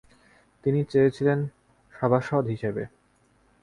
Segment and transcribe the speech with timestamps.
[0.63, 1.39] তিনি চেয়েছিলেন
[1.93, 2.83] সভাসদ হিসেবে।